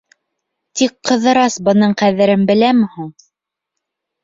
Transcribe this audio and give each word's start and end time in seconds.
Тик 0.79 0.95
Ҡыҙырас 1.09 1.59
бының 1.69 1.95
ҡәҙерен 2.03 2.49
беләме 2.55 2.91
һуң? 2.97 3.15